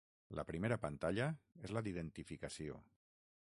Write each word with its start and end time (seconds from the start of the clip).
La 0.37 0.45
primera 0.51 0.77
pantalla 0.85 1.27
és 1.67 1.77
la 1.79 1.85
d’identificació. 1.89 2.83